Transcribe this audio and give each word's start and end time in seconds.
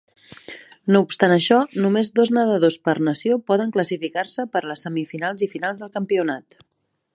No 0.95 1.01
obstant 1.07 1.33
això, 1.35 1.59
només 1.83 2.09
dos 2.19 2.31
nedadors 2.37 2.79
per 2.89 2.95
nació 3.09 3.39
poden 3.51 3.75
classificar-se 3.77 4.49
per 4.57 4.63
a 4.65 4.69
les 4.73 4.87
semifinals 4.87 5.47
i 5.49 5.53
finals 5.55 5.81
del 5.85 5.95
campionat. 6.01 6.61